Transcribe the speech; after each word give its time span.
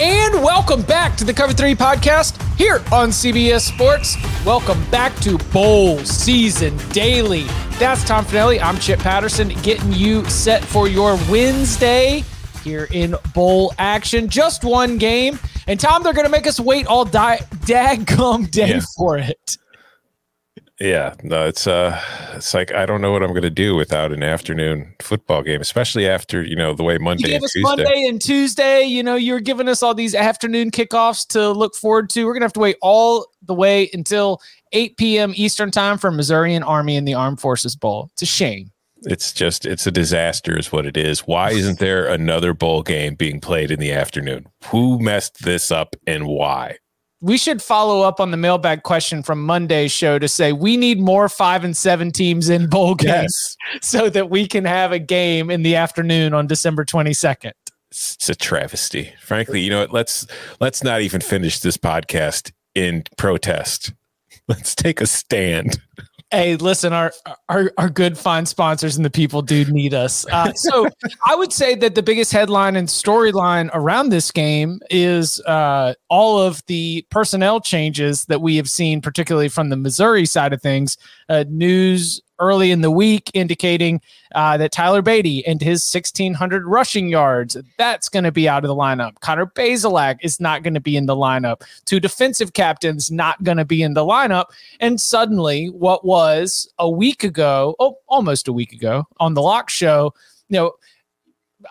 And 0.00 0.34
welcome 0.36 0.80
back 0.82 1.16
to 1.18 1.24
the 1.24 1.34
Cover 1.34 1.52
3 1.52 1.74
podcast 1.74 2.40
here 2.56 2.76
on 2.90 3.10
CBS 3.10 3.60
Sports. 3.60 4.16
Welcome 4.44 4.82
back 4.90 5.14
to 5.16 5.36
Bowl 5.52 5.98
Season 5.98 6.74
Daily. 6.92 7.42
That's 7.78 8.02
Tom 8.02 8.24
Fornelli. 8.24 8.60
I'm 8.62 8.78
Chip 8.78 9.00
Patterson, 9.00 9.50
getting 9.60 9.92
you 9.92 10.24
set 10.24 10.64
for 10.64 10.88
your 10.88 11.16
Wednesday 11.30 12.24
here 12.64 12.88
in 12.90 13.14
bowl 13.34 13.74
action. 13.78 14.28
Just 14.28 14.64
one 14.64 14.96
game. 14.96 15.38
And 15.66 15.78
Tom, 15.78 16.02
they're 16.02 16.14
going 16.14 16.26
to 16.26 16.32
make 16.32 16.46
us 16.46 16.58
wait 16.58 16.86
all 16.86 17.04
di- 17.04 17.36
daggum 17.66 18.50
day 18.50 18.76
yeah. 18.76 18.80
for 18.96 19.18
it. 19.18 19.58
Yeah, 20.80 21.14
no, 21.22 21.46
it's 21.46 21.66
uh, 21.66 22.00
it's 22.34 22.54
like 22.54 22.72
I 22.72 22.86
don't 22.86 23.00
know 23.00 23.12
what 23.12 23.22
I'm 23.22 23.30
going 23.30 23.42
to 23.42 23.50
do 23.50 23.76
without 23.76 24.10
an 24.10 24.22
afternoon 24.22 24.94
football 25.00 25.42
game, 25.42 25.60
especially 25.60 26.08
after 26.08 26.42
you 26.42 26.56
know 26.56 26.74
the 26.74 26.82
way 26.82 26.98
Monday. 26.98 27.24
You 27.24 27.28
gave 27.34 27.42
us 27.42 27.52
Tuesday. 27.52 27.62
Monday 27.62 28.06
and 28.08 28.20
Tuesday. 28.20 28.82
You 28.82 29.02
know, 29.02 29.14
you're 29.14 29.40
giving 29.40 29.68
us 29.68 29.82
all 29.82 29.94
these 29.94 30.14
afternoon 30.14 30.70
kickoffs 30.70 31.26
to 31.28 31.50
look 31.50 31.74
forward 31.76 32.10
to. 32.10 32.24
We're 32.24 32.32
gonna 32.32 32.46
have 32.46 32.54
to 32.54 32.60
wait 32.60 32.76
all 32.80 33.26
the 33.42 33.54
way 33.54 33.90
until 33.92 34.40
8 34.72 34.96
p.m. 34.96 35.32
Eastern 35.36 35.70
time 35.70 35.98
for 35.98 36.10
Missouri 36.10 36.54
and 36.54 36.64
Army 36.64 36.96
in 36.96 37.04
the 37.04 37.14
Armed 37.14 37.40
Forces 37.40 37.76
Bowl. 37.76 38.08
It's 38.14 38.22
a 38.22 38.26
shame. 38.26 38.70
It's 39.02 39.32
just 39.32 39.66
it's 39.66 39.86
a 39.86 39.90
disaster, 39.90 40.58
is 40.58 40.72
what 40.72 40.86
it 40.86 40.96
is. 40.96 41.20
Why 41.20 41.50
isn't 41.50 41.80
there 41.80 42.06
another 42.08 42.54
bowl 42.54 42.82
game 42.82 43.14
being 43.14 43.40
played 43.40 43.70
in 43.70 43.78
the 43.78 43.92
afternoon? 43.92 44.46
Who 44.66 44.98
messed 44.98 45.42
this 45.44 45.70
up 45.70 45.96
and 46.06 46.26
why? 46.26 46.78
We 47.22 47.38
should 47.38 47.62
follow 47.62 48.02
up 48.02 48.18
on 48.18 48.32
the 48.32 48.36
mailbag 48.36 48.82
question 48.82 49.22
from 49.22 49.46
Monday's 49.46 49.92
show 49.92 50.18
to 50.18 50.26
say 50.26 50.52
we 50.52 50.76
need 50.76 51.00
more 51.00 51.28
five 51.28 51.62
and 51.62 51.74
seven 51.76 52.10
teams 52.10 52.50
in 52.50 52.68
bowl 52.68 52.96
games 52.96 53.56
yes. 53.72 53.88
so 53.88 54.10
that 54.10 54.28
we 54.28 54.46
can 54.46 54.64
have 54.64 54.90
a 54.90 54.98
game 54.98 55.48
in 55.48 55.62
the 55.62 55.76
afternoon 55.76 56.34
on 56.34 56.48
December 56.48 56.84
22nd. 56.84 57.52
It's 57.92 58.28
a 58.28 58.34
travesty. 58.34 59.12
Frankly, 59.20 59.60
you 59.60 59.70
know 59.70 59.80
what? 59.80 59.92
Let's 59.92 60.26
let's 60.60 60.82
not 60.82 61.02
even 61.02 61.20
finish 61.20 61.60
this 61.60 61.76
podcast 61.76 62.50
in 62.74 63.04
protest. 63.16 63.92
Let's 64.48 64.74
take 64.74 65.00
a 65.00 65.06
stand. 65.06 65.80
Hey, 66.32 66.56
listen, 66.56 66.94
our, 66.94 67.12
our 67.50 67.70
our 67.76 67.90
good 67.90 68.16
fine 68.16 68.46
sponsors 68.46 68.96
and 68.96 69.04
the 69.04 69.10
people 69.10 69.42
do 69.42 69.66
need 69.66 69.92
us. 69.92 70.26
Uh, 70.32 70.50
so 70.54 70.88
I 71.26 71.36
would 71.36 71.52
say 71.52 71.74
that 71.74 71.94
the 71.94 72.02
biggest 72.02 72.32
headline 72.32 72.74
and 72.74 72.88
storyline 72.88 73.68
around 73.74 74.08
this 74.08 74.30
game 74.30 74.80
is 74.88 75.40
uh, 75.42 75.92
all 76.08 76.38
of 76.38 76.64
the 76.68 77.06
personnel 77.10 77.60
changes 77.60 78.24
that 78.24 78.40
we 78.40 78.56
have 78.56 78.70
seen, 78.70 79.02
particularly 79.02 79.50
from 79.50 79.68
the 79.68 79.76
Missouri 79.76 80.24
side 80.24 80.54
of 80.54 80.62
things. 80.62 80.96
Uh, 81.28 81.44
news 81.48 82.22
early 82.38 82.70
in 82.70 82.80
the 82.80 82.90
week, 82.90 83.30
indicating 83.34 84.00
uh, 84.34 84.56
that 84.56 84.72
Tyler 84.72 85.02
Badie 85.02 85.42
and 85.46 85.60
his 85.60 85.88
1,600 85.92 86.66
rushing 86.66 87.08
yards, 87.08 87.56
that's 87.78 88.08
going 88.08 88.24
to 88.24 88.32
be 88.32 88.48
out 88.48 88.64
of 88.64 88.68
the 88.68 88.74
lineup. 88.74 89.18
Connor 89.20 89.46
Bazelak 89.46 90.18
is 90.22 90.40
not 90.40 90.62
going 90.62 90.74
to 90.74 90.80
be 90.80 90.96
in 90.96 91.06
the 91.06 91.16
lineup. 91.16 91.62
Two 91.84 92.00
defensive 92.00 92.52
captains 92.52 93.10
not 93.10 93.42
going 93.44 93.58
to 93.58 93.64
be 93.64 93.82
in 93.82 93.94
the 93.94 94.04
lineup. 94.04 94.46
And 94.80 95.00
suddenly, 95.00 95.66
what 95.66 96.04
was 96.04 96.72
a 96.78 96.90
week 96.90 97.24
ago, 97.24 97.76
oh, 97.78 97.98
almost 98.08 98.48
a 98.48 98.52
week 98.52 98.72
ago 98.72 99.04
on 99.20 99.34
the 99.34 99.42
Lock 99.42 99.70
Show, 99.70 100.14
you 100.48 100.58
know, 100.58 100.72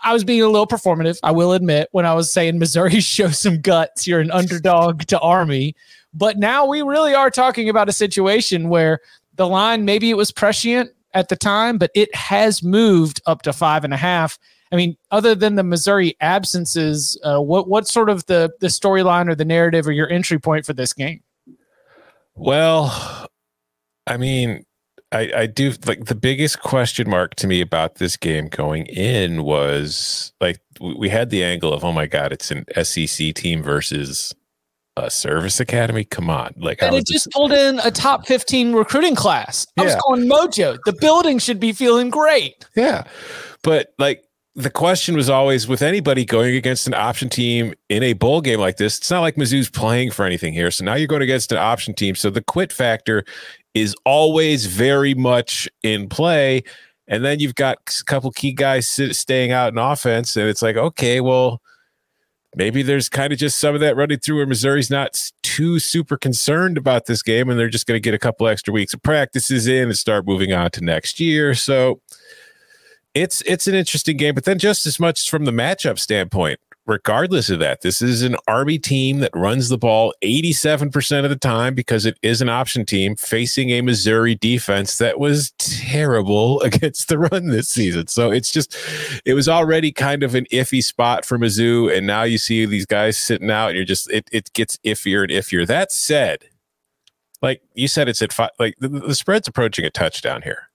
I 0.02 0.12
was 0.12 0.24
being 0.24 0.42
a 0.42 0.48
little 0.48 0.66
performative, 0.66 1.18
I 1.22 1.32
will 1.32 1.52
admit, 1.52 1.88
when 1.92 2.06
I 2.06 2.14
was 2.14 2.32
saying 2.32 2.58
Missouri 2.58 3.00
show 3.00 3.28
some 3.28 3.60
guts. 3.60 4.06
You're 4.06 4.20
an 4.20 4.30
underdog 4.30 5.02
to 5.06 5.20
Army. 5.20 5.74
But 6.14 6.38
now 6.38 6.66
we 6.66 6.82
really 6.82 7.14
are 7.14 7.30
talking 7.30 7.68
about 7.68 7.88
a 7.88 7.92
situation 7.92 8.68
where 8.68 9.00
the 9.34 9.48
line, 9.48 9.84
maybe 9.84 10.10
it 10.10 10.16
was 10.16 10.30
prescient 10.30 10.90
at 11.14 11.28
the 11.28 11.36
time, 11.36 11.78
but 11.78 11.90
it 11.94 12.14
has 12.14 12.62
moved 12.62 13.20
up 13.26 13.42
to 13.42 13.52
five 13.52 13.84
and 13.84 13.94
a 13.94 13.96
half. 13.96 14.38
I 14.70 14.76
mean, 14.76 14.96
other 15.10 15.34
than 15.34 15.56
the 15.56 15.62
Missouri 15.62 16.16
absences, 16.20 17.20
uh, 17.24 17.40
what 17.40 17.68
what's 17.68 17.92
sort 17.92 18.08
of 18.08 18.24
the 18.26 18.50
the 18.60 18.68
storyline 18.68 19.28
or 19.28 19.34
the 19.34 19.44
narrative 19.44 19.86
or 19.86 19.92
your 19.92 20.08
entry 20.08 20.38
point 20.38 20.64
for 20.64 20.72
this 20.72 20.92
game? 20.94 21.22
Well, 22.34 23.28
I 24.06 24.16
mean, 24.16 24.64
I, 25.12 25.30
I 25.36 25.46
do 25.46 25.74
like 25.86 26.06
the 26.06 26.14
biggest 26.14 26.60
question 26.62 27.08
mark 27.08 27.34
to 27.36 27.46
me 27.46 27.60
about 27.60 27.96
this 27.96 28.16
game 28.16 28.48
going 28.48 28.86
in 28.86 29.44
was 29.44 30.32
like 30.40 30.60
we 30.80 31.10
had 31.10 31.28
the 31.28 31.44
angle 31.44 31.74
of 31.74 31.84
oh 31.84 31.92
my 31.92 32.06
god, 32.06 32.32
it's 32.32 32.50
an 32.50 32.64
SEC 32.82 33.34
team 33.34 33.62
versus 33.62 34.34
a 34.96 35.10
service 35.10 35.60
academy? 35.60 36.04
Come 36.04 36.30
on. 36.30 36.54
Like 36.56 36.82
and 36.82 36.94
it 36.94 37.06
just 37.06 37.26
this- 37.26 37.32
pulled 37.32 37.52
in 37.52 37.80
a 37.80 37.90
top 37.90 38.26
15 38.26 38.72
recruiting 38.72 39.14
class. 39.14 39.66
I 39.78 39.82
yeah. 39.82 39.94
was 39.94 40.02
going 40.06 40.28
mojo. 40.28 40.78
The 40.84 40.92
building 40.94 41.38
should 41.38 41.60
be 41.60 41.72
feeling 41.72 42.10
great. 42.10 42.66
Yeah. 42.76 43.04
But 43.62 43.94
like 43.98 44.24
the 44.54 44.70
question 44.70 45.16
was 45.16 45.30
always 45.30 45.66
with 45.66 45.80
anybody 45.80 46.24
going 46.24 46.54
against 46.54 46.86
an 46.86 46.92
option 46.92 47.28
team 47.30 47.72
in 47.88 48.02
a 48.02 48.12
bowl 48.12 48.42
game 48.42 48.60
like 48.60 48.76
this, 48.76 48.98
it's 48.98 49.10
not 49.10 49.20
like 49.20 49.36
Mizzou's 49.36 49.70
playing 49.70 50.10
for 50.10 50.26
anything 50.26 50.52
here. 50.52 50.70
So 50.70 50.84
now 50.84 50.94
you're 50.94 51.08
going 51.08 51.22
against 51.22 51.52
an 51.52 51.58
option 51.58 51.94
team. 51.94 52.14
So 52.14 52.28
the 52.28 52.42
quit 52.42 52.70
factor 52.70 53.24
is 53.72 53.96
always 54.04 54.66
very 54.66 55.14
much 55.14 55.68
in 55.82 56.08
play. 56.08 56.64
And 57.08 57.24
then 57.24 57.40
you've 57.40 57.54
got 57.54 57.78
a 58.00 58.04
couple 58.04 58.30
key 58.30 58.52
guys 58.52 58.88
sit, 58.88 59.16
staying 59.16 59.52
out 59.52 59.72
in 59.72 59.78
offense. 59.78 60.36
And 60.36 60.48
it's 60.48 60.62
like, 60.62 60.76
okay, 60.76 61.20
well, 61.22 61.61
maybe 62.54 62.82
there's 62.82 63.08
kind 63.08 63.32
of 63.32 63.38
just 63.38 63.58
some 63.58 63.74
of 63.74 63.80
that 63.80 63.96
running 63.96 64.18
through 64.18 64.36
where 64.36 64.46
Missouri's 64.46 64.90
not 64.90 65.18
too 65.42 65.78
super 65.78 66.16
concerned 66.16 66.76
about 66.76 67.06
this 67.06 67.22
game 67.22 67.48
and 67.48 67.58
they're 67.58 67.68
just 67.68 67.86
going 67.86 67.96
to 67.96 68.00
get 68.00 68.14
a 68.14 68.18
couple 68.18 68.46
extra 68.46 68.72
weeks 68.72 68.92
of 68.94 69.02
practices 69.02 69.66
in 69.66 69.84
and 69.84 69.96
start 69.96 70.26
moving 70.26 70.52
on 70.52 70.70
to 70.72 70.84
next 70.84 71.20
year. 71.20 71.54
So 71.54 72.00
it's 73.14 73.42
it's 73.42 73.66
an 73.66 73.74
interesting 73.74 74.16
game, 74.16 74.34
but 74.34 74.44
then 74.44 74.58
just 74.58 74.86
as 74.86 74.98
much 74.98 75.28
from 75.28 75.44
the 75.44 75.52
matchup 75.52 75.98
standpoint, 75.98 76.60
regardless 76.86 77.48
of 77.50 77.60
that, 77.60 77.82
this 77.82 78.02
is 78.02 78.22
an 78.22 78.36
Army 78.48 78.78
team 78.78 79.20
that 79.20 79.30
runs 79.34 79.68
the 79.68 79.78
ball 79.78 80.12
87% 80.22 81.24
of 81.24 81.30
the 81.30 81.36
time 81.36 81.74
because 81.74 82.04
it 82.04 82.18
is 82.22 82.40
an 82.40 82.48
option 82.48 82.84
team 82.84 83.14
facing 83.16 83.70
a 83.70 83.82
Missouri 83.82 84.34
defense 84.34 84.98
that 84.98 85.18
was 85.18 85.52
terrible 85.58 86.60
against 86.62 87.08
the 87.08 87.18
run 87.18 87.48
this 87.48 87.68
season. 87.68 88.08
So 88.08 88.30
it's 88.30 88.50
just, 88.50 88.76
it 89.24 89.34
was 89.34 89.48
already 89.48 89.92
kind 89.92 90.22
of 90.22 90.34
an 90.34 90.46
iffy 90.52 90.82
spot 90.82 91.24
for 91.24 91.38
Mizzou. 91.38 91.96
And 91.96 92.06
now 92.06 92.24
you 92.24 92.38
see 92.38 92.66
these 92.66 92.86
guys 92.86 93.16
sitting 93.16 93.50
out 93.50 93.68
and 93.68 93.76
you're 93.76 93.84
just, 93.84 94.10
it, 94.10 94.28
it 94.32 94.52
gets 94.52 94.76
iffier 94.78 95.22
and 95.22 95.30
iffier. 95.30 95.66
That 95.66 95.92
said, 95.92 96.44
like 97.40 97.62
you 97.74 97.88
said, 97.88 98.08
it's 98.08 98.22
at 98.22 98.32
five, 98.32 98.50
like 98.58 98.74
the, 98.78 98.88
the 98.88 99.14
spread's 99.14 99.48
approaching 99.48 99.84
a 99.84 99.90
touchdown 99.90 100.42
here. 100.42 100.68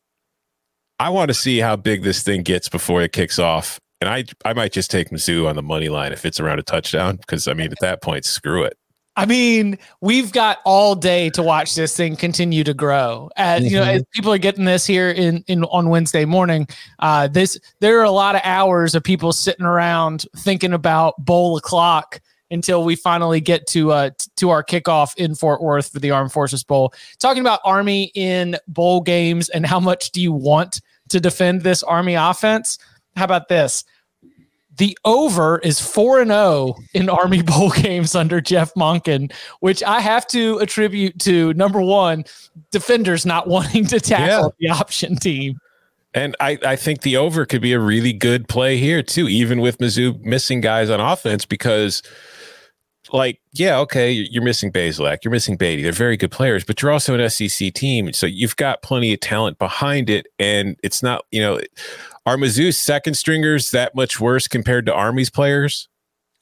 I 0.99 1.09
want 1.09 1.29
to 1.29 1.33
see 1.33 1.59
how 1.59 1.75
big 1.75 2.01
this 2.01 2.23
thing 2.23 2.41
gets 2.41 2.69
before 2.69 3.03
it 3.03 3.11
kicks 3.11 3.37
off 3.37 3.79
and 4.01 4.09
I 4.09 4.25
I 4.45 4.53
might 4.53 4.71
just 4.71 4.91
take 4.91 5.09
Mizzou 5.09 5.47
on 5.47 5.55
the 5.55 5.63
money 5.63 5.89
line 5.89 6.13
if 6.13 6.25
it's 6.25 6.39
around 6.39 6.59
a 6.59 6.63
touchdown 6.63 7.17
because 7.17 7.47
I 7.47 7.53
mean 7.53 7.71
at 7.71 7.79
that 7.81 8.01
point 8.01 8.25
screw 8.25 8.63
it. 8.63 8.77
I 9.17 9.25
mean, 9.25 9.79
we've 9.99 10.31
got 10.31 10.59
all 10.63 10.93
day 10.93 11.31
to 11.31 11.41
watch 11.41 11.73
this 11.73 11.97
thing 11.97 12.15
continue 12.15 12.63
to 12.63 12.73
grow. 12.75 13.31
As 13.35 13.63
mm-hmm. 13.63 13.73
you 13.73 13.79
know, 13.79 13.83
as 13.83 14.01
mm-hmm. 14.01 14.11
people 14.13 14.31
are 14.31 14.37
getting 14.37 14.65
this 14.65 14.85
here 14.85 15.09
in, 15.09 15.43
in 15.47 15.63
on 15.65 15.89
Wednesday 15.89 16.23
morning, 16.23 16.67
uh, 16.99 17.27
this 17.27 17.59
there 17.79 17.99
are 17.99 18.03
a 18.03 18.11
lot 18.11 18.35
of 18.35 18.41
hours 18.43 18.93
of 18.93 19.03
people 19.03 19.33
sitting 19.33 19.65
around 19.65 20.27
thinking 20.37 20.71
about 20.71 21.15
bowl 21.17 21.57
o'clock 21.57 22.21
until 22.51 22.83
we 22.83 22.95
finally 22.95 23.41
get 23.41 23.67
to 23.67 23.91
uh 23.91 24.11
to 24.37 24.51
our 24.51 24.63
kickoff 24.63 25.17
in 25.17 25.33
Fort 25.33 25.63
Worth 25.63 25.91
for 25.91 25.99
the 25.99 26.11
Armed 26.11 26.31
Forces 26.31 26.63
Bowl. 26.63 26.93
Talking 27.17 27.41
about 27.41 27.59
Army 27.65 28.11
in 28.13 28.55
bowl 28.67 29.01
games 29.01 29.49
and 29.49 29.65
how 29.65 29.79
much 29.79 30.11
do 30.11 30.21
you 30.21 30.31
want 30.31 30.79
to 31.09 31.19
defend 31.19 31.61
this 31.61 31.81
Army 31.81 32.13
offense? 32.13 32.77
How 33.17 33.25
about 33.25 33.49
this? 33.49 33.83
The 34.77 34.97
over 35.05 35.57
is 35.59 35.81
4 35.81 36.21
and 36.21 36.29
0 36.29 36.75
in 36.93 37.09
Army 37.09 37.41
Bowl 37.41 37.71
games 37.71 38.15
under 38.15 38.39
Jeff 38.39 38.73
Monken, 38.75 39.33
which 39.59 39.81
I 39.83 39.99
have 39.99 40.27
to 40.27 40.59
attribute 40.59 41.19
to 41.21 41.53
number 41.55 41.81
one, 41.81 42.25
defenders 42.71 43.25
not 43.25 43.47
wanting 43.47 43.85
to 43.87 43.99
tackle 43.99 44.53
yeah. 44.59 44.73
the 44.75 44.79
option 44.79 45.15
team. 45.15 45.59
And 46.13 46.35
I, 46.39 46.57
I 46.63 46.75
think 46.75 47.01
the 47.01 47.17
over 47.17 47.45
could 47.45 47.61
be 47.61 47.73
a 47.73 47.79
really 47.79 48.13
good 48.13 48.47
play 48.47 48.77
here 48.77 49.03
too, 49.03 49.27
even 49.27 49.61
with 49.61 49.77
Mizzou 49.79 50.19
missing 50.23 50.61
guys 50.61 50.89
on 50.89 50.99
offense, 50.99 51.45
because 51.45 52.01
like, 53.11 53.39
yeah, 53.53 53.79
okay, 53.79 54.11
you're 54.11 54.43
missing 54.43 54.71
Bazelak, 54.71 55.19
you're 55.23 55.31
missing 55.31 55.57
Badie. 55.57 55.83
They're 55.83 55.91
very 55.91 56.17
good 56.17 56.31
players, 56.31 56.63
but 56.63 56.81
you're 56.81 56.91
also 56.91 57.17
an 57.17 57.29
SEC 57.29 57.73
team. 57.73 58.11
So 58.13 58.25
you've 58.25 58.55
got 58.55 58.81
plenty 58.81 59.13
of 59.13 59.19
talent 59.19 59.57
behind 59.57 60.09
it. 60.09 60.27
And 60.39 60.77
it's 60.83 61.01
not, 61.01 61.25
you 61.31 61.41
know, 61.41 61.59
are 62.25 62.37
Mizzou's 62.37 62.77
second 62.77 63.15
stringers 63.15 63.71
that 63.71 63.95
much 63.95 64.19
worse 64.19 64.47
compared 64.47 64.85
to 64.87 64.93
Army's 64.93 65.29
players? 65.29 65.87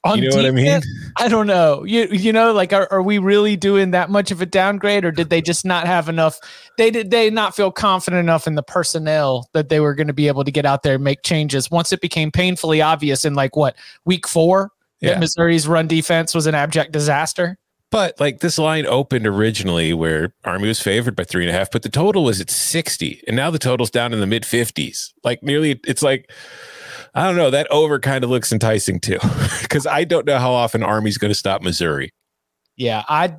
On 0.04 0.18
you 0.18 0.30
know 0.30 0.36
defense, 0.36 0.44
what 0.44 0.60
I 0.60 0.64
mean? 0.64 0.82
I 1.18 1.28
don't 1.28 1.46
know. 1.48 1.82
You 1.82 2.06
you 2.06 2.32
know, 2.32 2.52
like 2.52 2.72
are, 2.72 2.86
are 2.92 3.02
we 3.02 3.18
really 3.18 3.56
doing 3.56 3.90
that 3.90 4.08
much 4.08 4.30
of 4.30 4.40
a 4.40 4.46
downgrade, 4.46 5.04
or 5.04 5.10
did 5.10 5.30
they 5.30 5.40
just 5.40 5.64
not 5.64 5.84
have 5.86 6.08
enough? 6.08 6.38
They 6.78 6.92
did 6.92 7.10
they 7.10 7.28
not 7.28 7.56
feel 7.56 7.72
confident 7.72 8.20
enough 8.20 8.46
in 8.46 8.54
the 8.54 8.62
personnel 8.62 9.48
that 9.52 9.68
they 9.68 9.80
were 9.80 9.94
going 9.94 10.06
to 10.06 10.12
be 10.12 10.28
able 10.28 10.44
to 10.44 10.52
get 10.52 10.64
out 10.64 10.84
there 10.84 10.94
and 10.94 11.02
make 11.02 11.22
changes 11.22 11.72
once 11.72 11.92
it 11.92 12.00
became 12.00 12.30
painfully 12.30 12.80
obvious 12.80 13.24
in 13.24 13.34
like 13.34 13.56
what 13.56 13.74
week 14.04 14.28
four 14.28 14.70
yeah. 15.00 15.10
that 15.10 15.20
Missouri's 15.20 15.66
run 15.68 15.86
defense 15.86 16.34
was 16.34 16.46
an 16.46 16.54
abject 16.54 16.92
disaster. 16.92 17.58
But 17.90 18.18
like 18.18 18.40
this 18.40 18.58
line 18.58 18.84
opened 18.86 19.26
originally 19.26 19.92
where 19.92 20.34
Army 20.44 20.68
was 20.68 20.80
favored 20.80 21.14
by 21.14 21.24
three 21.24 21.46
and 21.46 21.54
a 21.54 21.58
half, 21.58 21.70
but 21.70 21.82
the 21.82 21.88
total 21.88 22.24
was 22.24 22.40
at 22.40 22.50
60. 22.50 23.22
And 23.26 23.36
now 23.36 23.50
the 23.50 23.60
total's 23.60 23.90
down 23.90 24.12
in 24.12 24.20
the 24.20 24.26
mid 24.26 24.42
50s. 24.42 25.12
Like 25.22 25.42
nearly, 25.42 25.80
it's 25.86 26.02
like, 26.02 26.30
I 27.14 27.24
don't 27.24 27.36
know. 27.36 27.50
That 27.50 27.70
over 27.70 27.98
kind 28.00 28.24
of 28.24 28.30
looks 28.30 28.52
enticing 28.52 29.00
too, 29.00 29.18
because 29.62 29.86
I 29.86 30.04
don't 30.04 30.26
know 30.26 30.38
how 30.38 30.52
often 30.52 30.82
Army's 30.82 31.16
going 31.16 31.30
to 31.30 31.36
stop 31.36 31.62
Missouri. 31.62 32.10
Yeah, 32.76 33.04
I 33.08 33.36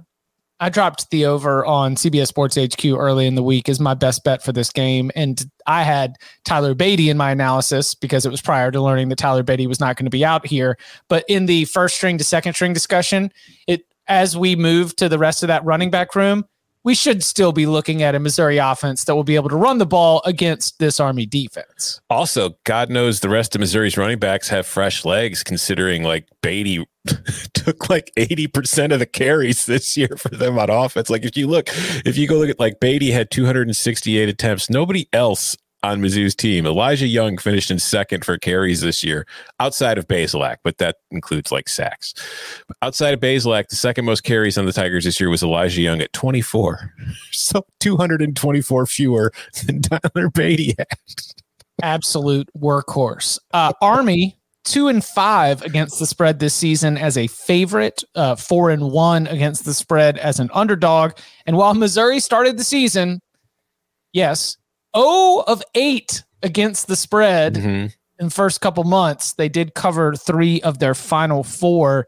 I 0.59 0.69
dropped 0.69 1.11
the 1.11 1.25
over 1.25 1.65
on 1.65 1.95
CBS 1.95 2.27
Sports 2.27 2.57
HQ 2.57 2.83
early 2.85 3.27
in 3.27 3.35
the 3.35 3.43
week 3.43 3.69
as 3.69 3.79
my 3.79 3.93
best 3.93 4.23
bet 4.23 4.43
for 4.43 4.51
this 4.51 4.71
game. 4.71 5.11
And 5.15 5.43
I 5.67 5.83
had 5.83 6.15
Tyler 6.45 6.73
Badie 6.73 7.09
in 7.09 7.17
my 7.17 7.31
analysis 7.31 7.93
because 7.93 8.25
it 8.25 8.31
was 8.31 8.41
prior 8.41 8.71
to 8.71 8.81
learning 8.81 9.09
that 9.09 9.19
Tyler 9.19 9.43
Badie 9.43 9.67
was 9.67 9.79
not 9.79 9.97
going 9.97 10.05
to 10.05 10.11
be 10.11 10.25
out 10.25 10.47
here. 10.47 10.77
But 11.09 11.25
in 11.27 11.45
the 11.45 11.65
first 11.65 11.95
string 11.95 12.17
to 12.17 12.23
second 12.23 12.53
string 12.53 12.73
discussion, 12.73 13.31
it 13.67 13.85
as 14.07 14.35
we 14.35 14.55
move 14.55 14.95
to 14.95 15.09
the 15.09 15.19
rest 15.19 15.43
of 15.43 15.47
that 15.47 15.63
running 15.63 15.91
back 15.91 16.15
room, 16.15 16.45
we 16.87 16.95
should 16.95 17.21
still 17.21 17.51
be 17.51 17.65
looking 17.65 18.01
at 18.01 18.15
a 18.15 18.19
Missouri 18.19 18.59
offense 18.59 19.03
that 19.03 19.13
will 19.13 19.25
be 19.25 19.35
able 19.35 19.49
to 19.49 19.57
run 19.57 19.77
the 19.77 19.85
ball 19.85 20.21
against 20.23 20.79
this 20.79 21.01
Army 21.01 21.25
defense. 21.25 21.99
Also, 22.09 22.57
God 22.63 22.89
knows 22.89 23.19
the 23.19 23.27
rest 23.27 23.53
of 23.55 23.59
Missouri's 23.59 23.97
running 23.97 24.19
backs 24.19 24.47
have 24.47 24.65
fresh 24.65 25.03
legs, 25.03 25.43
considering 25.43 26.03
like 26.03 26.29
Badie 26.41 26.85
took 27.53 27.89
like 27.89 28.13
80% 28.15 28.93
of 28.93 28.99
the 28.99 29.05
carries 29.05 29.65
this 29.65 29.97
year 29.97 30.15
for 30.17 30.29
them 30.29 30.57
on 30.57 30.69
offense. 30.69 31.09
Like 31.09 31.25
if 31.25 31.35
you 31.35 31.47
look, 31.47 31.67
if 32.05 32.17
you 32.17 32.25
go 32.25 32.37
look 32.37 32.49
at 32.49 32.57
like 32.57 32.79
Badie 32.79 33.11
had 33.11 33.31
268 33.31 34.29
attempts, 34.29 34.69
nobody 34.69 35.09
else 35.11 35.57
on 35.87 36.01
Mizzou's 36.01 36.35
team. 36.35 36.65
Elijah 36.65 37.07
Young 37.07 37.37
finished 37.37 37.71
in 37.71 37.79
second 37.79 38.25
for 38.25 38.37
carries 38.37 38.81
this 38.81 39.03
year, 39.03 39.25
outside 39.59 39.97
of 39.97 40.07
Bazelak, 40.07 40.57
but 40.63 40.77
that 40.77 40.97
includes 41.11 41.51
like 41.51 41.69
sacks. 41.69 42.13
Outside 42.81 43.13
of 43.13 43.19
Bazelak, 43.19 43.69
the 43.69 43.75
second 43.75 44.05
most 44.05 44.21
carries 44.21 44.57
on 44.57 44.65
the 44.65 44.73
Tigers 44.73 45.05
this 45.05 45.19
year 45.19 45.29
was 45.29 45.43
Elijah 45.43 45.81
Young 45.81 46.01
at 46.01 46.13
24. 46.13 46.93
So 47.31 47.65
224 47.79 48.85
fewer 48.87 49.31
than 49.65 49.81
Tyler 49.81 50.29
Badie 50.29 50.73
had. 50.77 50.87
Absolute 51.83 52.49
workhorse. 52.57 53.39
Uh, 53.53 53.73
Army 53.79 54.37
two 54.67 54.89
and 54.89 55.03
five 55.03 55.61
against 55.61 55.99
the 55.99 56.05
spread 56.05 56.39
this 56.39 56.53
season 56.53 56.97
as 56.97 57.17
a 57.17 57.27
favorite, 57.27 58.03
uh, 58.15 58.35
four 58.35 58.69
and 58.69 58.91
one 58.91 59.27
against 59.27 59.65
the 59.65 59.73
spread 59.73 60.17
as 60.17 60.39
an 60.39 60.49
underdog. 60.53 61.13
And 61.45 61.55
while 61.55 61.73
Missouri 61.73 62.19
started 62.19 62.57
the 62.57 62.63
season, 62.63 63.21
yes, 64.11 64.57
0 64.95 65.43
of 65.47 65.63
8 65.75 66.23
against 66.43 66.87
the 66.87 66.95
spread 66.95 67.55
mm-hmm. 67.55 67.87
in 68.19 68.25
the 68.25 68.29
first 68.29 68.61
couple 68.61 68.83
months. 68.83 69.33
They 69.33 69.49
did 69.49 69.73
cover 69.73 70.15
three 70.15 70.61
of 70.61 70.79
their 70.79 70.93
final 70.93 71.43
four. 71.43 72.07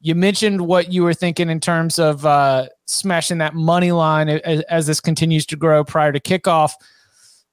You 0.00 0.14
mentioned 0.14 0.62
what 0.62 0.92
you 0.92 1.02
were 1.02 1.14
thinking 1.14 1.50
in 1.50 1.60
terms 1.60 1.98
of 1.98 2.24
uh, 2.24 2.68
smashing 2.86 3.38
that 3.38 3.54
money 3.54 3.92
line 3.92 4.28
as, 4.28 4.60
as, 4.62 4.86
this 4.86 5.00
continues 5.00 5.44
to 5.46 5.56
grow 5.56 5.84
prior 5.84 6.12
to 6.12 6.20
kickoff. 6.20 6.72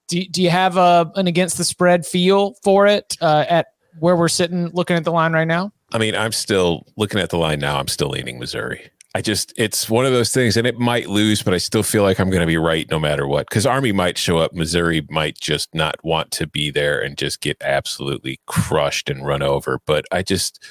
Do, 0.08 0.24
do 0.26 0.44
you 0.44 0.52
have 0.52 0.78
a, 0.78 0.80
uh, 0.80 1.06
an 1.16 1.28
against 1.28 1.58
the 1.58 1.64
spread 1.64 2.06
feel 2.06 2.54
for 2.64 2.86
it 2.86 3.18
uh, 3.22 3.46
at 3.50 3.68
where 4.00 4.16
we're 4.16 4.28
sitting 4.28 4.70
looking 4.74 4.96
at 4.96 5.04
the 5.04 5.12
line 5.12 5.34
right 5.34 5.48
now? 5.48 5.72
I 5.92 5.98
mean, 5.98 6.16
I'm 6.16 6.32
still 6.32 6.86
looking 6.98 7.20
at 7.20 7.30
the 7.30 7.38
line 7.38 7.60
now. 7.60 7.80
I'm 7.80 7.88
still 7.88 8.10
leaning 8.10 8.38
Missouri. 8.38 8.92
I 9.16 9.22
just 9.22 9.54
it's 9.56 9.90
one 9.90 10.06
of 10.06 10.12
those 10.12 10.34
things, 10.34 10.58
and 10.58 10.68
it 10.68 10.78
might 10.78 11.08
lose, 11.08 11.42
but 11.42 11.54
I 11.54 11.58
still 11.58 11.84
feel 11.84 12.04
like 12.04 12.20
I'm 12.20 12.30
going 12.30 12.42
to 12.42 12.46
be 12.46 12.58
right 12.58 12.86
no 12.92 13.00
matter 13.00 13.26
what. 13.26 13.48
Because 13.50 13.66
Army 13.66 13.94
might 13.94 14.18
show 14.18 14.40
up, 14.40 14.54
Missouri 14.54 15.08
might 15.10 15.40
just 15.40 15.74
not 15.74 15.96
want 16.04 16.32
to 16.32 16.46
be 16.46 16.70
there 16.70 17.00
and 17.00 17.18
just 17.18 17.40
get 17.40 17.56
absolutely 17.62 18.42
crushed 18.46 19.10
and 19.10 19.26
run 19.26 19.42
over. 19.42 19.80
But 19.86 20.04
I 20.12 20.22
just 20.22 20.62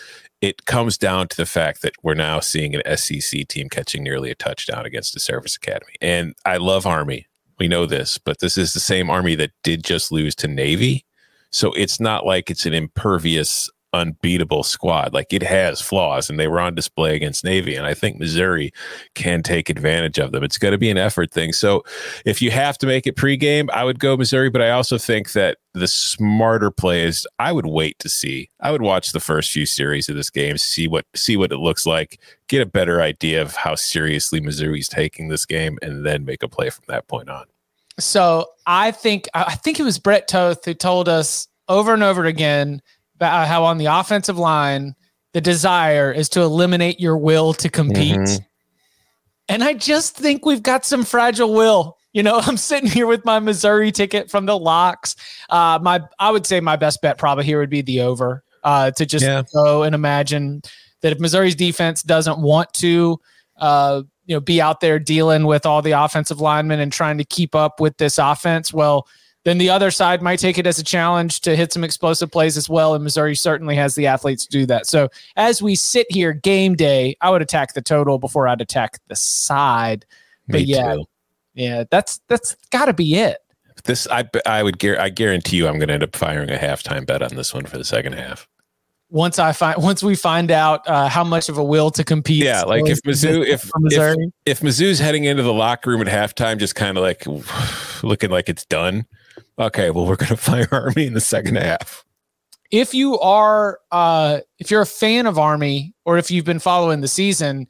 it 0.42 0.66
comes 0.66 0.98
down 0.98 1.28
to 1.28 1.36
the 1.38 1.46
fact 1.46 1.80
that 1.80 1.94
we're 2.02 2.12
now 2.12 2.38
seeing 2.38 2.74
an 2.74 2.98
SEC 2.98 3.48
team 3.48 3.70
catching 3.70 4.04
nearly 4.04 4.30
a 4.30 4.34
touchdown 4.34 4.84
against 4.84 5.14
the 5.14 5.20
service 5.20 5.56
academy, 5.56 5.94
and 6.02 6.34
I 6.44 6.58
love 6.58 6.86
Army. 6.86 7.26
We 7.58 7.66
know 7.66 7.86
this, 7.86 8.18
but 8.18 8.40
this 8.40 8.58
is 8.58 8.74
the 8.74 8.80
same 8.80 9.08
Army 9.08 9.36
that 9.36 9.52
did 9.62 9.82
just 9.82 10.12
lose 10.12 10.34
to 10.34 10.48
Navy. 10.48 11.06
So 11.50 11.72
it's 11.72 11.98
not 11.98 12.26
like 12.26 12.50
it's 12.50 12.66
an 12.66 12.74
impervious 12.74 13.70
unbeatable 13.94 14.64
squad. 14.64 15.14
Like 15.14 15.32
it 15.32 15.42
has 15.42 15.80
flaws, 15.80 16.28
and 16.28 16.38
they 16.38 16.48
were 16.48 16.60
on 16.60 16.74
display 16.74 17.14
against 17.14 17.44
Navy. 17.44 17.74
And 17.76 17.86
I 17.86 17.94
think 17.94 18.18
Missouri 18.18 18.72
can 19.14 19.42
take 19.42 19.70
advantage 19.70 20.18
of 20.18 20.32
them. 20.32 20.42
It's 20.42 20.58
going 20.58 20.72
to 20.72 20.78
be 20.78 20.90
an 20.90 20.98
effort 20.98 21.30
thing. 21.30 21.52
So 21.52 21.84
if 22.24 22.42
you 22.42 22.50
have 22.50 22.76
to 22.78 22.86
make 22.86 23.06
it 23.06 23.16
pregame, 23.16 23.70
I 23.70 23.84
would 23.84 24.00
go 24.00 24.16
Missouri. 24.16 24.50
But 24.50 24.62
I 24.62 24.70
also 24.70 24.98
think 24.98 25.32
that 25.32 25.58
the 25.72 25.86
smarter 25.86 26.70
play 26.70 27.04
is 27.04 27.26
I 27.38 27.52
would 27.52 27.66
wait 27.66 27.98
to 28.00 28.08
see. 28.08 28.50
I 28.60 28.70
would 28.70 28.82
watch 28.82 29.12
the 29.12 29.20
first 29.20 29.50
few 29.50 29.66
series 29.66 30.08
of 30.08 30.16
this 30.16 30.30
game, 30.30 30.58
see 30.58 30.88
what 30.88 31.06
see 31.14 31.36
what 31.36 31.52
it 31.52 31.58
looks 31.58 31.86
like, 31.86 32.20
get 32.48 32.62
a 32.62 32.66
better 32.66 33.00
idea 33.00 33.40
of 33.40 33.54
how 33.54 33.74
seriously 33.74 34.40
Missouri's 34.40 34.88
taking 34.88 35.28
this 35.28 35.46
game, 35.46 35.78
and 35.82 36.04
then 36.04 36.24
make 36.24 36.42
a 36.42 36.48
play 36.48 36.70
from 36.70 36.84
that 36.88 37.08
point 37.08 37.30
on. 37.30 37.46
So 37.98 38.46
I 38.66 38.90
think 38.90 39.28
I 39.34 39.54
think 39.54 39.78
it 39.78 39.84
was 39.84 39.98
Brett 39.98 40.28
Toth 40.28 40.64
who 40.64 40.74
told 40.74 41.08
us 41.08 41.48
over 41.68 41.94
and 41.94 42.02
over 42.02 42.24
again 42.24 42.82
how 43.24 43.64
on 43.64 43.78
the 43.78 43.86
offensive 43.86 44.38
line, 44.38 44.94
the 45.32 45.40
desire 45.40 46.12
is 46.12 46.28
to 46.30 46.40
eliminate 46.40 47.00
your 47.00 47.16
will 47.16 47.52
to 47.54 47.68
compete. 47.68 48.16
Mm-hmm. 48.16 48.44
And 49.48 49.62
I 49.62 49.74
just 49.74 50.16
think 50.16 50.46
we've 50.46 50.62
got 50.62 50.84
some 50.84 51.04
fragile 51.04 51.52
will. 51.52 51.98
You 52.12 52.22
know, 52.22 52.38
I'm 52.42 52.56
sitting 52.56 52.88
here 52.88 53.06
with 53.06 53.24
my 53.24 53.38
Missouri 53.40 53.92
ticket 53.92 54.30
from 54.30 54.46
the 54.46 54.58
locks. 54.58 55.16
Uh, 55.50 55.78
my, 55.82 56.00
I 56.18 56.30
would 56.30 56.46
say 56.46 56.60
my 56.60 56.76
best 56.76 57.02
bet 57.02 57.18
probably 57.18 57.44
here 57.44 57.58
would 57.58 57.70
be 57.70 57.82
the 57.82 58.00
over. 58.00 58.42
Uh, 58.62 58.90
to 58.92 59.04
just 59.04 59.26
yeah. 59.26 59.42
go 59.52 59.82
and 59.82 59.94
imagine 59.94 60.62
that 61.02 61.12
if 61.12 61.20
Missouri's 61.20 61.54
defense 61.54 62.02
doesn't 62.02 62.38
want 62.38 62.72
to, 62.72 63.20
uh, 63.58 64.02
you 64.24 64.34
know, 64.34 64.40
be 64.40 64.58
out 64.58 64.80
there 64.80 64.98
dealing 64.98 65.44
with 65.44 65.66
all 65.66 65.82
the 65.82 65.90
offensive 65.90 66.40
linemen 66.40 66.80
and 66.80 66.90
trying 66.90 67.18
to 67.18 67.24
keep 67.24 67.54
up 67.54 67.78
with 67.78 67.94
this 67.98 68.16
offense, 68.16 68.72
well, 68.72 69.06
then 69.44 69.58
the 69.58 69.68
other 69.68 69.90
side 69.90 70.22
might 70.22 70.38
take 70.38 70.56
it 70.58 70.66
as 70.66 70.78
a 70.78 70.82
challenge 70.82 71.40
to 71.42 71.54
hit 71.54 71.72
some 71.72 71.84
explosive 71.84 72.30
plays 72.30 72.56
as 72.56 72.68
well. 72.68 72.94
And 72.94 73.04
Missouri 73.04 73.34
certainly 73.34 73.76
has 73.76 73.94
the 73.94 74.06
athletes 74.06 74.46
to 74.46 74.50
do 74.50 74.66
that. 74.66 74.86
So 74.86 75.10
as 75.36 75.62
we 75.62 75.74
sit 75.74 76.06
here, 76.10 76.32
game 76.32 76.74
day, 76.74 77.16
I 77.20 77.30
would 77.30 77.42
attack 77.42 77.74
the 77.74 77.82
total 77.82 78.18
before 78.18 78.48
I'd 78.48 78.62
attack 78.62 78.98
the 79.08 79.16
side. 79.16 80.06
But 80.48 80.60
Me 80.60 80.66
yeah, 80.66 80.94
too. 80.94 81.04
yeah, 81.54 81.84
that's 81.90 82.20
that's 82.28 82.56
got 82.70 82.86
to 82.86 82.94
be 82.94 83.16
it. 83.16 83.38
This 83.84 84.08
I 84.10 84.28
I 84.46 84.62
would 84.62 84.82
I 84.84 85.10
guarantee 85.10 85.58
you 85.58 85.68
I'm 85.68 85.78
going 85.78 85.88
to 85.88 85.94
end 85.94 86.02
up 86.02 86.16
firing 86.16 86.50
a 86.50 86.56
halftime 86.56 87.04
bet 87.04 87.22
on 87.22 87.36
this 87.36 87.52
one 87.52 87.66
for 87.66 87.76
the 87.76 87.84
second 87.84 88.14
half. 88.14 88.48
Once 89.10 89.38
I 89.38 89.52
find 89.52 89.82
once 89.82 90.02
we 90.02 90.16
find 90.16 90.50
out 90.50 90.88
uh, 90.88 91.08
how 91.08 91.22
much 91.22 91.50
of 91.50 91.58
a 91.58 91.64
will 91.64 91.90
to 91.90 92.02
compete. 92.02 92.42
Yeah, 92.42 92.62
like 92.62 92.88
if 92.88 92.98
Mizzou 93.02 93.46
if, 93.46 93.70
if 93.84 94.30
if 94.46 94.60
Mizzou's 94.60 94.98
heading 94.98 95.24
into 95.24 95.42
the 95.42 95.52
locker 95.52 95.90
room 95.90 96.00
at 96.00 96.06
halftime, 96.06 96.58
just 96.58 96.74
kind 96.74 96.96
of 96.96 97.02
like 97.02 97.26
looking 98.02 98.30
like 98.30 98.48
it's 98.48 98.64
done 98.64 99.06
okay, 99.58 99.90
well, 99.90 100.06
we're 100.06 100.16
going 100.16 100.28
to 100.28 100.36
fire 100.36 100.68
Army 100.70 101.06
in 101.06 101.14
the 101.14 101.20
second 101.20 101.56
half. 101.56 102.04
If 102.70 102.94
you 102.94 103.18
are, 103.20 103.78
uh, 103.92 104.40
if 104.58 104.70
you're 104.70 104.82
a 104.82 104.86
fan 104.86 105.26
of 105.26 105.38
Army, 105.38 105.94
or 106.04 106.18
if 106.18 106.30
you've 106.30 106.44
been 106.44 106.58
following 106.58 107.00
the 107.00 107.08
season, 107.08 107.68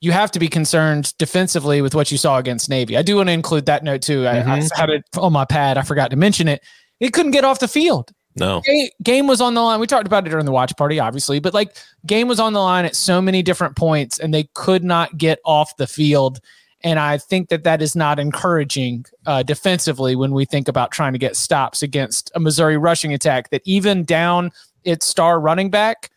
you 0.00 0.12
have 0.12 0.32
to 0.32 0.38
be 0.38 0.48
concerned 0.48 1.16
defensively 1.16 1.80
with 1.80 1.94
what 1.94 2.10
you 2.10 2.18
saw 2.18 2.38
against 2.38 2.68
Navy. 2.68 2.96
I 2.96 3.02
do 3.02 3.16
want 3.16 3.28
to 3.28 3.32
include 3.32 3.66
that 3.66 3.84
note 3.84 4.02
too. 4.02 4.22
Mm-hmm. 4.22 4.50
I, 4.50 4.54
I, 4.54 4.58
mm-hmm. 4.58 4.80
had 4.80 4.90
it 4.90 5.04
on 5.16 5.32
my 5.32 5.44
pad. 5.44 5.78
I 5.78 5.82
forgot 5.82 6.10
to 6.10 6.16
mention 6.16 6.48
it. 6.48 6.62
It 7.00 7.12
couldn't 7.12 7.30
get 7.30 7.44
off 7.44 7.60
the 7.60 7.68
field. 7.68 8.12
No 8.36 8.60
game, 8.62 8.88
game 9.02 9.26
was 9.26 9.40
on 9.40 9.54
the 9.54 9.60
line. 9.60 9.78
We 9.78 9.86
talked 9.86 10.06
about 10.06 10.26
it 10.26 10.30
during 10.30 10.46
the 10.46 10.52
watch 10.52 10.74
party, 10.76 10.98
obviously, 10.98 11.38
but 11.38 11.54
like 11.54 11.76
game 12.06 12.28
was 12.28 12.40
on 12.40 12.52
the 12.52 12.60
line 12.60 12.84
at 12.84 12.96
so 12.96 13.20
many 13.20 13.42
different 13.42 13.76
points, 13.76 14.18
and 14.18 14.32
they 14.32 14.44
could 14.54 14.82
not 14.82 15.18
get 15.18 15.38
off 15.44 15.76
the 15.76 15.86
field. 15.86 16.40
And 16.84 16.98
I 16.98 17.18
think 17.18 17.48
that 17.48 17.64
that 17.64 17.80
is 17.80 17.94
not 17.94 18.18
encouraging 18.18 19.04
uh, 19.26 19.42
defensively 19.42 20.16
when 20.16 20.32
we 20.32 20.44
think 20.44 20.68
about 20.68 20.90
trying 20.90 21.12
to 21.12 21.18
get 21.18 21.36
stops 21.36 21.82
against 21.82 22.30
a 22.34 22.40
Missouri 22.40 22.76
rushing 22.76 23.12
attack 23.12 23.50
that 23.50 23.62
even 23.64 24.04
down 24.04 24.50
its 24.84 25.06
star 25.06 25.40
running 25.40 25.70
back, 25.70 26.10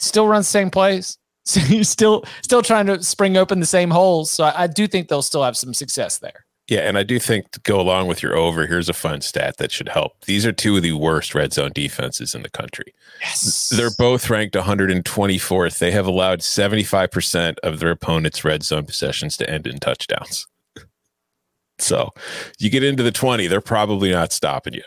still 0.00 0.26
runs 0.26 0.46
the 0.46 0.50
same 0.50 0.70
plays. 0.70 1.16
So 1.42 1.82
still 1.82 2.24
still 2.42 2.62
trying 2.62 2.86
to 2.86 3.02
spring 3.02 3.36
open 3.38 3.60
the 3.60 3.66
same 3.66 3.90
holes. 3.90 4.30
So 4.30 4.44
I, 4.44 4.64
I 4.64 4.66
do 4.66 4.86
think 4.86 5.08
they'll 5.08 5.22
still 5.22 5.42
have 5.42 5.56
some 5.56 5.72
success 5.72 6.18
there. 6.18 6.44
Yeah, 6.70 6.82
and 6.82 6.96
I 6.96 7.02
do 7.02 7.18
think 7.18 7.50
to 7.50 7.60
go 7.60 7.80
along 7.80 8.06
with 8.06 8.22
your 8.22 8.36
over, 8.36 8.64
here's 8.64 8.88
a 8.88 8.92
fun 8.92 9.22
stat 9.22 9.56
that 9.56 9.72
should 9.72 9.88
help. 9.88 10.24
These 10.26 10.46
are 10.46 10.52
two 10.52 10.76
of 10.76 10.84
the 10.84 10.92
worst 10.92 11.34
red 11.34 11.52
zone 11.52 11.72
defenses 11.74 12.32
in 12.32 12.42
the 12.42 12.48
country. 12.48 12.94
Yes. 13.20 13.70
They're 13.76 13.90
both 13.98 14.30
ranked 14.30 14.54
124th. 14.54 15.80
They 15.80 15.90
have 15.90 16.06
allowed 16.06 16.38
75% 16.38 17.56
of 17.64 17.80
their 17.80 17.90
opponent's 17.90 18.44
red 18.44 18.62
zone 18.62 18.86
possessions 18.86 19.36
to 19.38 19.50
end 19.50 19.66
in 19.66 19.80
touchdowns. 19.80 20.46
So 21.80 22.10
you 22.60 22.70
get 22.70 22.84
into 22.84 23.02
the 23.02 23.10
20, 23.10 23.48
they're 23.48 23.60
probably 23.60 24.12
not 24.12 24.32
stopping 24.32 24.74
you 24.74 24.84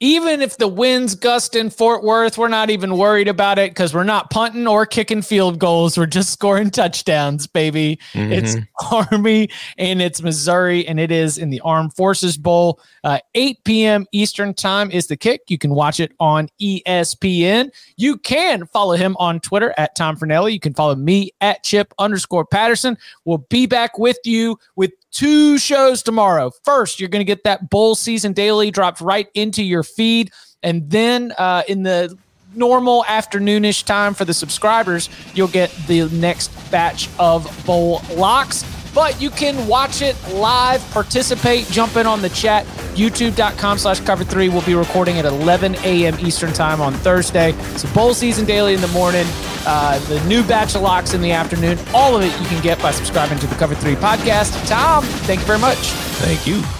even 0.00 0.40
if 0.40 0.56
the 0.56 0.66
winds 0.66 1.14
gust 1.14 1.54
in 1.54 1.68
Fort 1.68 2.02
Worth, 2.02 2.38
we're 2.38 2.48
not 2.48 2.70
even 2.70 2.96
worried 2.96 3.28
about 3.28 3.58
it 3.58 3.72
because 3.72 3.92
we're 3.92 4.02
not 4.02 4.30
punting 4.30 4.66
or 4.66 4.86
kicking 4.86 5.20
field 5.20 5.58
goals. 5.58 5.98
We're 5.98 6.06
just 6.06 6.30
scoring 6.32 6.70
touchdowns, 6.70 7.46
baby. 7.46 7.98
Mm-hmm. 8.14 8.32
It's 8.32 8.56
Army 8.90 9.50
and 9.76 10.00
it's 10.00 10.22
Missouri, 10.22 10.86
and 10.86 10.98
it 10.98 11.10
is 11.10 11.36
in 11.36 11.50
the 11.50 11.60
Armed 11.60 11.94
Forces 11.94 12.38
Bowl. 12.38 12.80
Uh, 13.04 13.18
8 13.34 13.62
p.m. 13.64 14.06
Eastern 14.12 14.54
Time 14.54 14.90
is 14.90 15.06
the 15.06 15.18
kick. 15.18 15.42
You 15.48 15.58
can 15.58 15.74
watch 15.74 16.00
it 16.00 16.12
on 16.18 16.48
ESPN. 16.60 17.70
You 17.96 18.16
can 18.16 18.66
follow 18.66 18.96
him 18.96 19.16
on 19.18 19.38
Twitter 19.40 19.74
at 19.76 19.94
Tom 19.96 20.16
Fornelli. 20.16 20.52
You 20.52 20.60
can 20.60 20.72
follow 20.72 20.94
me 20.94 21.32
at 21.42 21.62
Chip 21.62 21.92
underscore 21.98 22.46
Patterson. 22.46 22.96
We'll 23.26 23.46
be 23.50 23.66
back 23.66 23.98
with 23.98 24.18
you 24.24 24.58
with 24.76 24.92
two 25.10 25.58
shows 25.58 26.02
tomorrow. 26.02 26.52
First, 26.64 27.00
you're 27.00 27.08
going 27.08 27.20
to 27.20 27.24
get 27.24 27.44
that 27.44 27.70
bowl 27.70 27.94
season 27.94 28.32
daily 28.32 28.70
dropped 28.70 29.00
right 29.00 29.28
into 29.34 29.62
your 29.62 29.82
feed. 29.90 30.32
And 30.62 30.90
then 30.90 31.32
uh, 31.38 31.62
in 31.68 31.82
the 31.82 32.16
normal 32.54 33.04
afternoonish 33.04 33.84
time 33.84 34.14
for 34.14 34.24
the 34.24 34.34
subscribers, 34.34 35.08
you'll 35.34 35.48
get 35.48 35.70
the 35.86 36.08
next 36.10 36.48
batch 36.70 37.08
of 37.18 37.64
bowl 37.64 38.02
locks 38.14 38.64
but 38.94 39.20
you 39.20 39.30
can 39.30 39.66
watch 39.66 40.02
it 40.02 40.16
live, 40.32 40.88
participate, 40.90 41.66
jump 41.68 41.96
in 41.96 42.06
on 42.06 42.22
the 42.22 42.28
chat. 42.30 42.66
YouTube.com 42.94 43.78
slash 43.78 44.00
cover 44.00 44.24
three 44.24 44.48
We'll 44.48 44.62
be 44.62 44.74
recording 44.74 45.18
at 45.18 45.24
11 45.24 45.76
a.m. 45.76 46.18
Eastern 46.20 46.52
time 46.52 46.80
on 46.80 46.92
Thursday. 46.92 47.52
So 47.76 47.92
bowl 47.94 48.14
season 48.14 48.46
daily 48.46 48.74
in 48.74 48.80
the 48.80 48.88
morning, 48.88 49.26
uh, 49.64 49.98
the 50.08 50.22
new 50.26 50.42
batch 50.42 50.74
of 50.74 50.82
locks 50.82 51.14
in 51.14 51.20
the 51.20 51.32
afternoon. 51.32 51.78
All 51.94 52.16
of 52.16 52.22
it 52.22 52.38
you 52.40 52.46
can 52.46 52.62
get 52.62 52.80
by 52.82 52.90
subscribing 52.90 53.38
to 53.38 53.46
the 53.46 53.54
Cover 53.54 53.74
Three 53.74 53.94
podcast. 53.94 54.68
Tom, 54.68 55.04
thank 55.04 55.40
you 55.40 55.46
very 55.46 55.60
much. 55.60 55.78
Thank 55.78 56.46
you. 56.46 56.79